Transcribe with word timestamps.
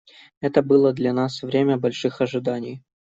Это 0.39 0.63
было 0.63 0.93
для 0.93 1.13
нас 1.13 1.43
время 1.43 1.77
больших 1.77 2.21
ожиданий. 2.21 2.81